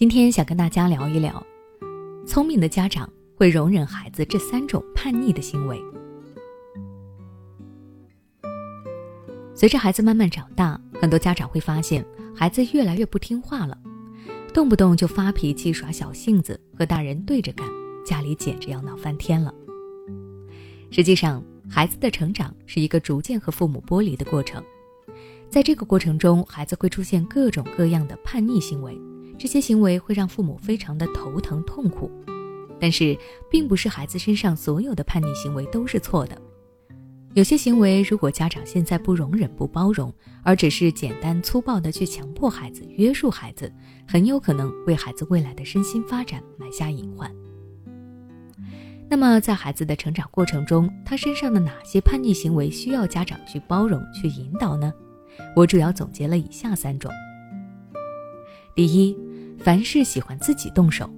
[0.00, 1.46] 今天想跟大家聊一聊，
[2.26, 5.78] 聪明的家长会容忍孩子这三种叛逆的行为。
[9.54, 12.02] 随着孩子慢慢长大，很多家长会发现
[12.34, 13.78] 孩子越来越不听话了，
[14.54, 17.68] 动不动就发脾气、耍小性子，和大人对着干，
[18.02, 19.54] 家里简直要闹翻天了。
[20.90, 24.64] 实际上，孩子的成长是一个逐渐和父母剥离的过程，
[25.50, 28.98] 在这个过程中，孩子会出现各种各样的叛逆行为。
[29.40, 32.10] 这些行为会让父母非常的头疼痛苦，
[32.78, 33.16] 但是
[33.50, 36.36] 并不是孩子身上所有的叛逆行为都是错的。
[37.32, 43.72] 有些行为如果家长现在不容忍不包容，而只是简单粗暴的去强迫孩子约束孩子，
[44.06, 47.34] 很有可能为孩子未来的身心发展埋下隐患。
[49.08, 54.92] 那么在孩子的成长过程中，他身上的哪些叛逆行为需要家长去包容去引导呢？
[55.56, 57.10] 我主要总结了以下三种。
[58.74, 59.16] 第一。
[59.62, 61.08] 凡事喜欢自己动手，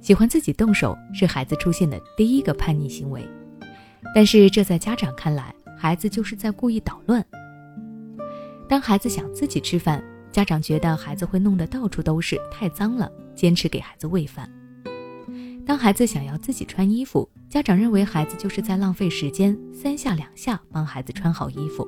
[0.00, 3.24] 喜欢自己动手是孩子出现的第一个叛逆行为，
[4.12, 7.24] 但是这在家长看来，孩子就是在故意捣乱。
[8.68, 14.44] 当孩子想自己吃饭，家长觉得孩子会弄得到处都是，太脏了，坚持给孩子喂饭；
[15.64, 21.86] 当孩子想要自己穿衣服，家长认为孩子就是在浪费时间，三下两下帮孩子穿好衣服；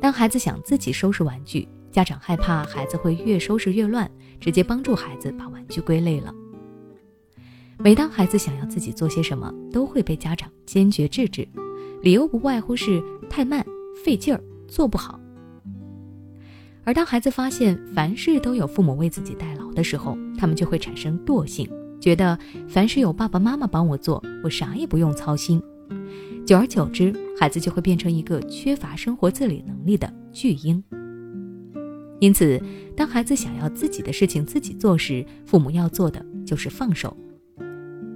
[0.00, 1.66] 当孩子想自己收拾玩具。
[1.90, 6.32] 家长害怕孩子会越收拾越乱，直接帮助孩子把玩具归类了。
[7.78, 11.48] 每当孩子想要自己做些什么，都会被家长坚决制止，
[12.02, 13.64] 理由不外乎是太慢、
[14.04, 15.18] 费劲儿、做不好。
[16.84, 21.68] 而当孩子发现凡事都有父母为自己代劳的时候，他们就会产生惰性，
[22.00, 22.38] 觉得
[22.68, 25.62] 凡事有爸爸妈妈帮我做，我啥也不用操心。
[26.46, 30.82] 久而久之，孩子就会变成一个缺乏生活自理能力的巨婴。
[32.20, 32.62] 因此，
[32.94, 37.16] 当孩子想要自己的事情自己做时，父母要做的就是放手，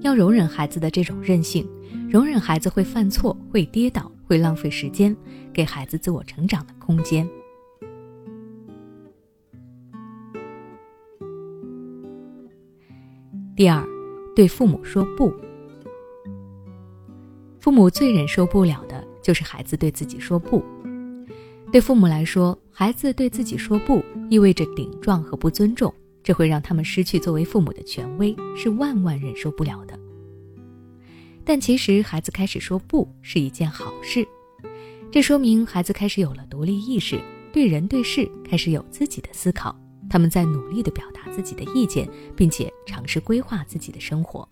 [0.00, 1.64] 要容忍孩子的这种任性，
[2.10, 5.16] 容忍孩子会犯错、会跌倒、会浪费时间，
[5.52, 7.28] 给孩子自我成长的空间。
[13.54, 13.86] 第二，
[14.34, 15.32] 对父母说不。
[17.60, 20.60] 父母最忍受不了的就是孩子对自己说不。
[21.72, 29.98] 对父母来说，孩子对自己说不，意味着顶撞和不尊重，这会让他们失去作为父母的权威，是万万忍受不了的。
[31.46, 34.28] 但其实，孩子开始说不是一件好事，
[35.10, 37.18] 这说明孩子开始有了独立意识，
[37.54, 39.74] 对人对事开始有自己的思考，
[40.10, 42.06] 他们在努力的表达自己的意见，
[42.36, 44.46] 并且尝试规划自己的生活。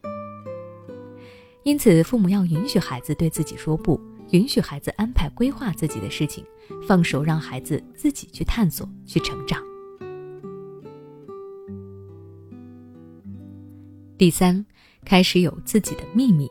[1.64, 4.00] 因此，父母要允许孩子对自己说不。
[4.30, 6.44] 允许孩子安排规划自己的事情，
[6.86, 9.60] 放手让孩子自己去探索、去成长。
[14.16, 14.64] 第三，
[15.04, 16.48] 开始有自己的秘密。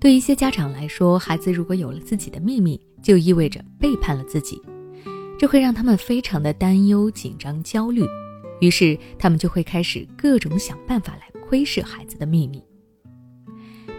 [0.00, 4.60] 对一些家长来说，孩子如果有了自己的秘密，就意味着背叛了自己，
[5.38, 8.04] 这会让他们非常的担忧、紧张、焦虑，
[8.60, 12.62] 于是他们就会开始各种想办法来窥视孩子的秘密。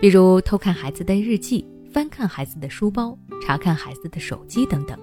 [0.01, 4.97] 比如偷看孩子的日记、翻看孩子的书包、查看孩子的手机等等。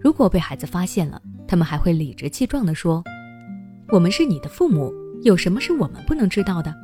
[0.00, 3.04] 如果被孩子发现了，他们还会理直气壮地说
[3.90, 4.92] ：“我们是你的父母，
[5.22, 6.74] 有什么是我们不能知道的？”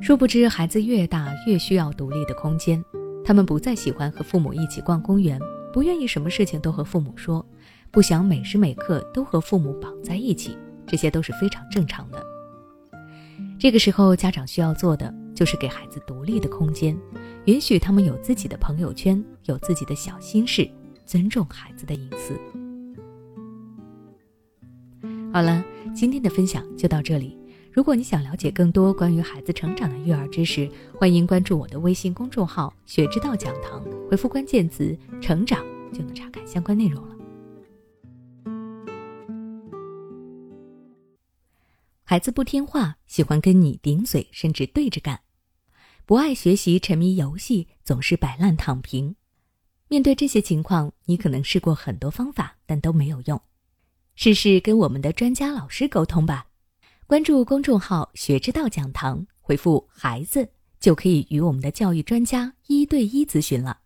[0.00, 2.82] 殊不知，孩子越大越需要独立的空间，
[3.22, 5.38] 他们不再喜欢和父母一起逛公园，
[5.70, 7.44] 不愿意什么事情都和父母说，
[7.90, 12.24] 不想每时每刻都和父母绑在一起，这些都是非常正常的。
[13.58, 15.12] 这个时候，家长需要做的。
[15.36, 16.98] 就是给孩子独立的空间，
[17.44, 20.68] 允许他们有自己的朋友圈，有自己的小心事，
[21.04, 22.34] 尊重孩子的隐私。
[25.30, 25.62] 好了，
[25.94, 27.38] 今天的分享就到这里。
[27.70, 30.66] 如果你想了解更多关于孩子成长的育儿知识，
[30.98, 37.14] 欢迎关注我的微信公众号“学之道讲堂”，回复关键词“成长”就能查看相关内容了。
[42.02, 45.20] 孩子不听话，喜欢跟你顶嘴，甚至对着干。
[46.08, 49.16] 不爱学习，沉迷游戏，总是摆烂躺平。
[49.88, 53.42] 面对这些情况，你可能试过很多方法，但都没有用。
[54.14, 56.46] 试试跟我们的专家老师沟通吧。
[57.08, 60.48] 关注公众号“学之道讲堂”，回复“孩子”
[60.78, 63.80] 就可以与我们的教育专家一对一咨询了。